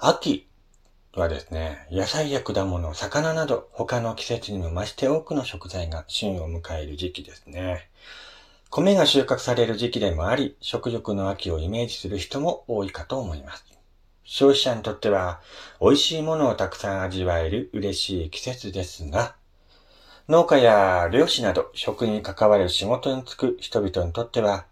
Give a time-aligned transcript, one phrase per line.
[0.00, 0.46] 秋
[1.16, 7.90] はですね、野菜や果物、魚など他の季節にも増して多くの食材が旬を迎える時期ですね。
[8.70, 13.64] 米が収穫される時期でもあり、食欲の秋をイメージする人も多いかと思います。
[14.22, 15.40] 消費者にとっては
[15.80, 19.34] 美味しいものをたくさん味わえる嬉しい季節ですが、
[20.28, 24.66] 農家や漁師など食に関わる仕事に就く人々にとっては、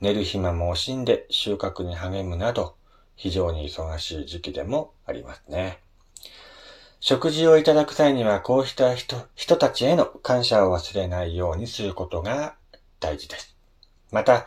[0.00, 2.79] 寝る暇も惜しんで収穫に励むなど、
[3.20, 5.78] 非常に忙しい時期でもありますね。
[7.00, 12.54] 食事をいただく際には、こうした人、人たちへの感謝を忘れないようにすることが
[12.98, 13.54] 大事です。
[14.10, 14.46] また、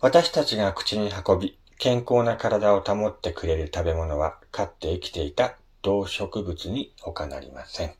[0.00, 7.94] 私たちが口に運び、健康な体を保ってくれる食べ物は、飼って生きていた動植物に他なりません。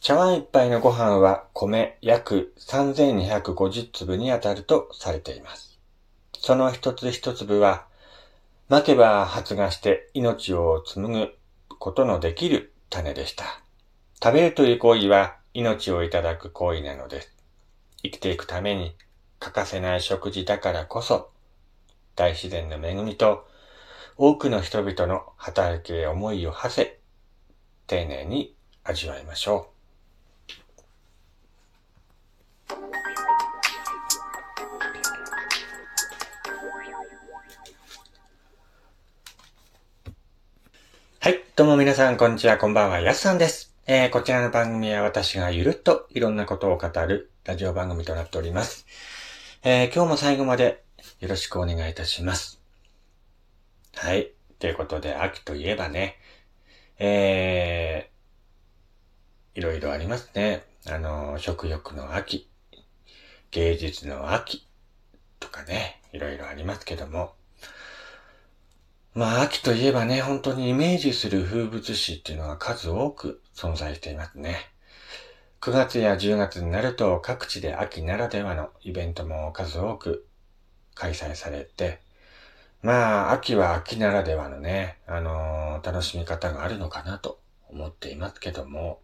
[0.00, 5.78] 茶碗一杯のご飯は米約3250粒にあたるとされています。
[6.38, 7.87] その一つ一粒は、
[8.68, 11.34] 巻けば発芽して命を紡ぐ
[11.78, 13.62] ことのできる種でした。
[14.22, 17.32] 食べるという行為は命をいただく行為なのです。
[18.02, 18.94] 生きていくために
[19.38, 21.30] 欠かせない食事だからこそ、
[22.14, 23.48] 大自然の恵みと
[24.18, 26.98] 多くの人々の働きへ思いを馳せ、
[27.86, 29.70] 丁寧に味わいましょ
[32.74, 32.97] う。
[41.58, 42.56] どうも皆さん、こんにちは。
[42.56, 43.00] こんばんは。
[43.00, 43.74] やすさんです。
[43.88, 48.86] えー、こちらの番組は私がゆるっといろんなことを語るラジオ番組となっております。
[49.64, 50.84] えー、今日も最後まで
[51.18, 52.62] よろしくお願いいたします。
[53.96, 54.30] はい。
[54.60, 56.18] ということで、秋といえばね、
[57.00, 60.62] えー、いろいろありますね。
[60.86, 62.48] あの、食欲の秋、
[63.50, 64.64] 芸術の秋
[65.40, 67.32] とかね、いろいろありますけども、
[69.14, 74.56] まあ、秋といえばね、本当にイメージする風物詩っていうのが数多く存在していますね。
[75.60, 80.26] 9月や10月になると各地で秋ならではのイベントも数多く
[80.94, 82.00] 開催されて、
[82.80, 87.40] まあ、秋は秋ならではのね、あのー、楽しみ方があるのかなと
[87.70, 89.00] 思っていますけども、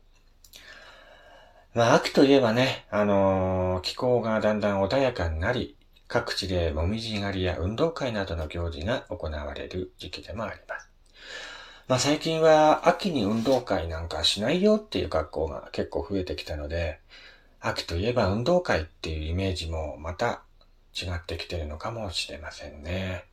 [1.74, 5.76] まあ、秋といえばね、あのー、気候がだんだん穏やかになり、
[6.14, 10.88] 各地でもみじ狩りや運動会などの行事が行われる時期でもあります。
[11.88, 17.00] まあ最近は秋に運動会なんかしないよっていう学校が結構増えてきたので、
[17.58, 20.44] 秋といえば運動会っていうイメージもまた
[20.94, 23.24] 違ってきてるのかもしれませんね。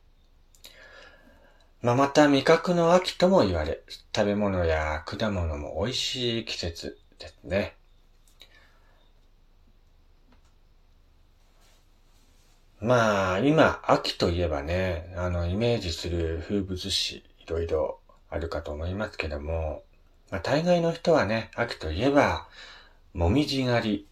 [1.82, 3.78] まあ、また味覚の秋とも言われ、
[4.12, 7.76] 食べ物や果物も美味しい季節ですね。
[12.82, 19.84] まあ、今、秋といえばね、あの、イメージする風物詩、いろいろあるかと思いますけども、
[20.32, 22.48] まあ、大概の人はね、秋といえば、
[23.14, 24.08] もみじ狩り、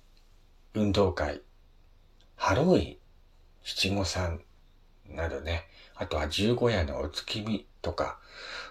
[0.75, 1.43] 運動会、
[2.37, 2.97] ハロウィン、
[3.65, 4.41] 七五三
[5.09, 5.67] などね、
[5.97, 8.21] あとは十五夜のお月見とか、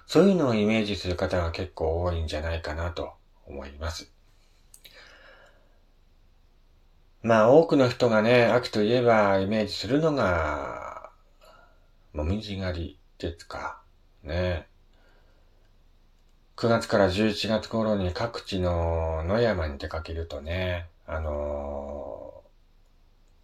[0.07, 4.09] そういうのをイメージする方が結構多いんじゃないかなと思います。
[7.21, 11.11] まあ多くの人がね、秋といえばイメージするのが、
[12.13, 13.81] もみじ狩りですか。
[14.23, 14.67] ね。
[16.55, 22.41] 9月から11月頃に各地の野山に出かけるとね、あの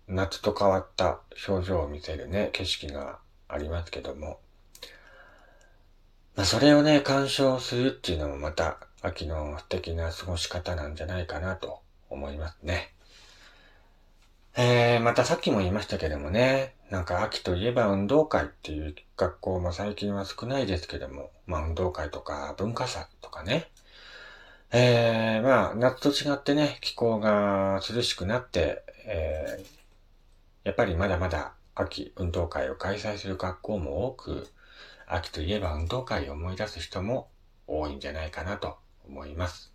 [0.07, 3.19] ー、夏と変わった表情を見せるね、景色が
[3.49, 4.39] ありますけども。
[6.35, 12.94] まあそれをね、鑑賞するっていうのもまた秋の素敵な過ごし方なんじゃないかなと思いますね。
[15.05, 23.69] またさっきも言いましたけどもね、なんか秋といえば運動会っていう学校も最近は少ないですけども、まあ運動会とか文化祭とかね、
[24.71, 29.65] えー、まあ夏と違ってね、気候が涼しくなって、えー、
[30.63, 34.47] やっぱりまだまだ秋運動会を開催する学校も多く、
[35.05, 37.29] 秋といえば運動会を思い出す人も
[37.67, 38.77] 多いんじゃないかなと
[39.07, 39.71] 思います。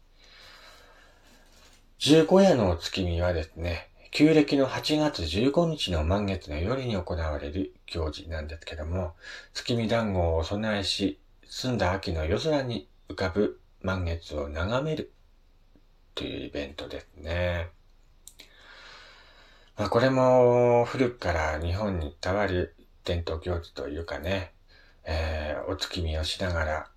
[2.01, 9.15] 15夜の月見はですね、旧暦の8月15日の満月の夜に行われる行事なんですけども、
[9.55, 15.13] 月見団子をお供えし、澄んだ秋の夜空に浮かぶ満月を眺める
[16.17, 17.69] というイベントですね。
[19.77, 22.75] まあこれも古くから日本に伝わる
[23.05, 24.53] 伝統行事というかね、
[25.05, 26.91] えー、お月見をしながら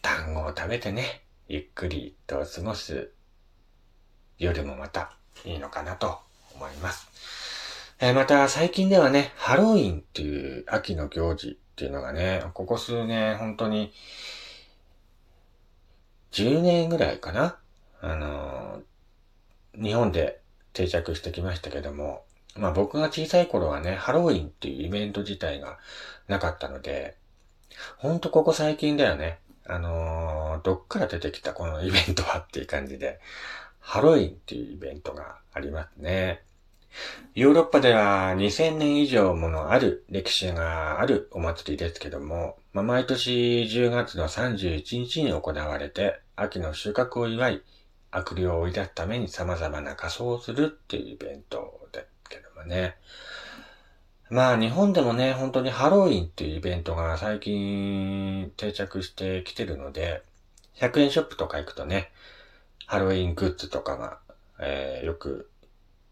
[0.00, 3.12] 団子を食べてね、ゆっくりと過ごす
[4.38, 6.25] 夜もまたいいのかなと
[6.56, 7.08] 思います。
[8.00, 13.92] えー、また最近ではね、ハロウィンっていう秋の行事っていうのがね、ここ数年本当に
[16.32, 17.58] 10年ぐらいかな
[18.00, 20.40] あのー、日本で
[20.72, 22.24] 定着してきましたけども、
[22.56, 25.78] まあ僕が小さい頃はね、ハロウィンっていうイベント自体が
[26.28, 27.16] なかったので、
[27.98, 29.38] ほんとここ最近だよね。
[29.68, 33.20] あのー、どっから出てきたこのイベントはっていう感じで、
[33.86, 36.42] ハロウィンっていうイベントがありますね。
[37.34, 47.62] ヨーロッパでは2000年以上ものある歴史があるお祭りですけども、まあ、毎年10月の31日に行われて、秋の収穫を祝い、
[48.10, 52.96] 悪霊を追い出すために様々な仮装をするっていうイベントですけどもね。
[54.30, 60.24] まあ日本でもね、本当にハロウィンっていうイベントが最近定着してきてるので、
[60.74, 62.10] 100円ショップとか行くとね、
[62.86, 64.18] ハロウィングッズとかが、
[64.60, 65.50] えー、よく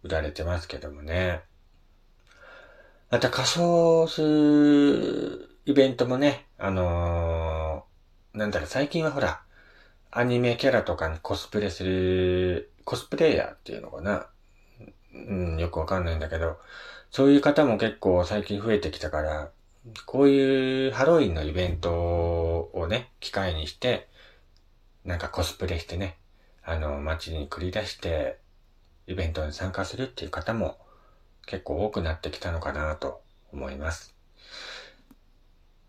[0.03, 1.43] 売られてますけどもね。
[3.11, 9.43] また仮装するイベントもね、あのー、なんだろ、最近はほら、
[10.11, 14.27] アニメキャラとかにコスプレする、コスプレイヤーっていうのかな？
[15.15, 16.59] うん、よくわかんないんだけど、
[17.11, 19.51] そういう方も結構最近増えてきたから、
[20.07, 21.93] こういうハロウィンのイベント
[22.73, 24.09] をね、機会にして、
[25.05, 26.19] なんかコスプレしてね、
[26.65, 28.39] あの、街に繰り出して、
[29.07, 30.79] イベントに参加するっていう方も
[31.47, 33.23] 結構多くなってきたのかなと
[33.53, 34.15] 思います。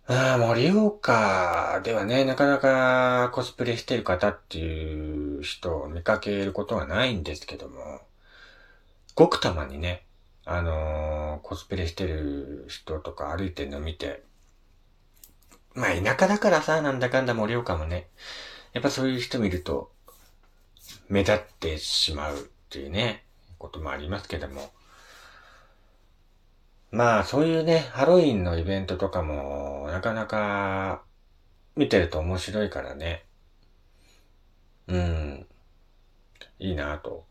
[0.07, 8.01] ああ、盛岡ではね、なかなかコスプレしてる方っていう人を見かけることはないんですけども、
[9.15, 10.05] ごくたまにね、
[10.43, 14.23] あのー、コスプレしてる人とか歩いてるの見て、
[15.73, 18.07] まあ田舎だからさ、なんだかんだ盛岡もね、
[18.73, 19.91] やっぱそういう人見ると、
[21.09, 22.39] 目立ってしまうっ
[22.69, 23.25] ていうね、
[23.57, 24.71] こともありますけども。
[26.91, 31.03] まあ、そういうね、ハロウィンのイベントとかも、なかなか、
[31.75, 33.25] 見てると面白いからね。
[34.87, 35.47] うん。
[36.59, 37.25] いいなと。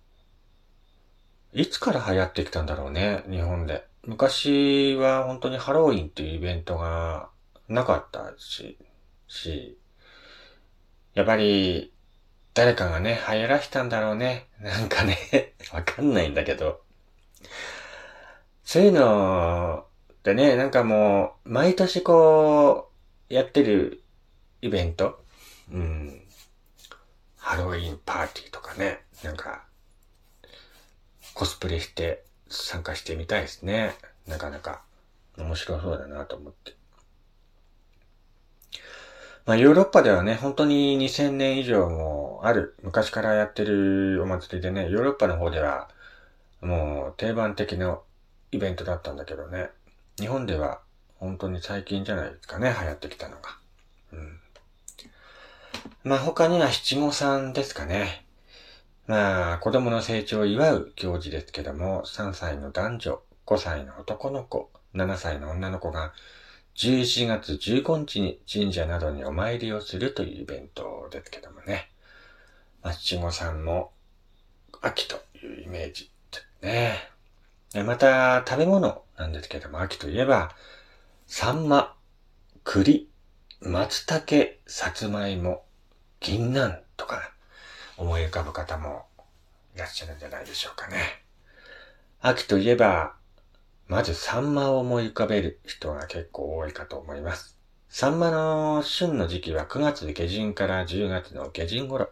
[1.52, 3.86] いつから流行ってきたんだろうね、日本で。
[4.02, 7.30] 昔は本当にハロウィンっていうイベントが
[7.68, 8.76] なかったし、
[9.28, 9.78] し、
[11.14, 11.94] やっぱり
[12.54, 14.46] 誰かがね、流行らしたんだろうね。
[14.60, 16.82] なんかね、 わかんないんだけど。
[18.64, 22.92] そういうのってね、なんかもう、毎年こ
[23.28, 24.02] う、やってる
[24.62, 25.24] イベント。
[25.72, 26.26] うん。
[27.36, 29.00] ハロウィンパーティーとかね。
[29.24, 29.64] なんか、
[31.34, 33.96] コスプレして参加してみたいですね。
[34.28, 34.82] なかなか
[35.36, 36.76] 面白そうだなと思って。
[39.44, 42.13] まあ、ヨーロッパではね、本当に2000年以上も
[42.46, 45.88] ある、昔からやってるお祭りでね、ヨーロッパの方では、
[46.61, 47.99] もう定番的な
[48.52, 49.70] イベントだったんだけどね、
[50.19, 50.81] 日本では
[51.19, 53.56] 本当に最近じゃないですかね、流行ってきたのが。
[54.12, 54.41] うん。
[56.05, 58.26] まあ、他には七五三ですかね。
[59.06, 66.12] まあ、子供の成長を祝う行事ですけども、3歳の男女、5歳の男の子、7歳の女の子が
[66.76, 71.88] 11月15日に神社などにお参りをするというイベントですけどもね。
[72.84, 73.92] まあ、七五三も
[74.82, 77.82] 秋というイメージですね。
[77.82, 80.54] また、食べ物なんですけども、秋といえば、
[81.26, 81.96] サンマ、
[82.62, 83.08] 栗、
[83.62, 85.64] 松茸、さつまいも、
[86.20, 87.32] 銀杏とか
[87.97, 89.06] 思い浮かぶ方も
[89.75, 91.25] いらっしゃるんじゃないでしょうかね。
[92.20, 93.14] 秋といえば、
[93.88, 97.59] まずサンマを思い浮かべる人が結構多いかと思います。
[97.88, 102.11] サンマの旬の時期は9月下旬から10月の下旬頃。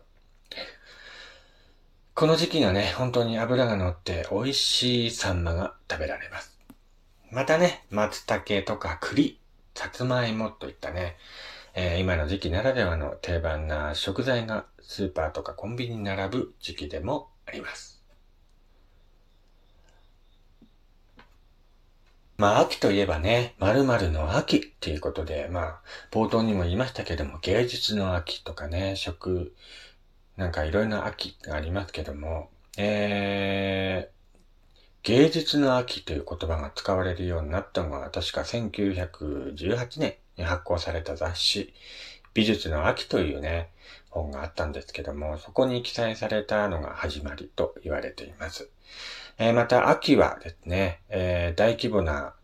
[2.14, 6.58] この時期がね、本当に脂が乗って美味しいサンマが食べられます。
[7.30, 9.38] またね、松茸とか栗、
[9.74, 11.16] さつまいもといったね、
[11.74, 18.02] えー、今の時期ならではの定番な食材がスーパーとかコンビニに並ぶ時期でもあります。
[22.36, 29.54] まあ、秋といえばね、〇〇の秋っていうことで、まあ、冒頭にも言いましたけども、芸術の秋とかね、食、
[30.36, 41.74] なんかいろいろな秋がありますけども、えー、芸術の秋という言葉が使われるようになったのは、確か1918年に発行された雑誌、
[42.34, 43.70] 美術の秋というね、
[44.10, 48.70] 本があったんですけども、そこに記載されたのが始まりと言われています。
[49.38, 52.34] えー、また秋はですね、えー、大規模な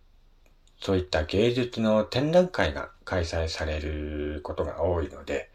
[0.80, 5.50] そういった芸術の展覧会が開催されることが多いので、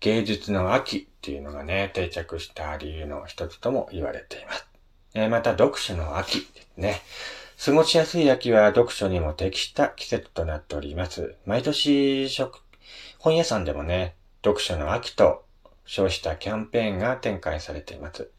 [0.00, 4.66] 芸術の秋っていうのがね、定着した理由の一つとも言われています。
[5.14, 7.00] えー、また読書の秋ですね。
[7.64, 11.34] 過ごしやすい秋は読書にも適した季節となっております。
[11.44, 12.28] 毎年、
[13.18, 14.14] 本屋さんでもね、
[14.44, 15.44] 読書の秋と
[15.84, 18.30] 称したキャンペーンが展開されています。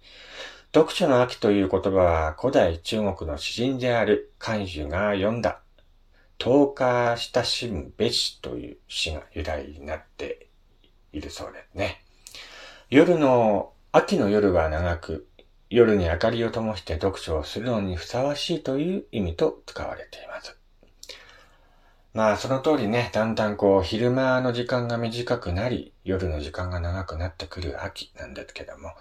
[0.72, 5.62] 読書の秋という言葉は古代中国の詩人である漢樹が読んだ
[6.38, 10.49] 10日親しむべしという詩が由来になって
[11.14, 12.02] いるそうですね。
[12.90, 15.28] 夜の、秋の夜は長く、
[15.70, 20.58] 夜に明かりを灯して読書をするのにふさわしいという意味と使われています。
[22.14, 28.94] まあその通りね、だんだんこう昼間の時間が短くなり、夜の時間が長くなってくる秋なんですけども、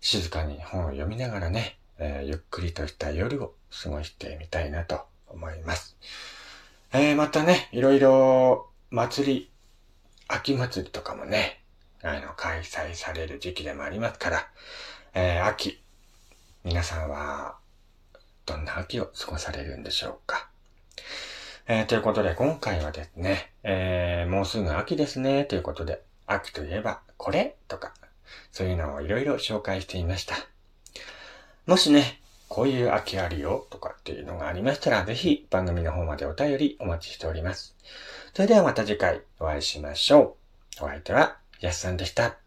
[0.00, 5.96] 静かに本を読みながらね、えー、ゆっくりとした夜を過ごしてみたいなと思います。
[6.92, 9.50] えー、またね、いろいろ祭り、
[10.32, 11.60] 秋祭りとかもね、
[12.02, 14.48] あの、開催される時期でもありますから、
[15.12, 15.82] えー、秋、
[16.62, 17.56] 皆さんは、
[18.46, 20.48] どんな秋を過ごされるんでしょうか。
[21.66, 27.92] えー、ということで、今回はですね、えー、もうすぐ秋ですね、ということで、秋といえば、これとか、
[28.52, 30.36] そういうのをいろいろ紹介していました。
[31.66, 37.76] もしね、こういう秋あるよとかっていうのがありましたら、ぜひ番組の方までお便りお待ちしております。
[38.34, 40.36] それではまた次回お会いしましょ
[40.80, 40.84] う。
[40.84, 42.38] お相手はやすさんでした。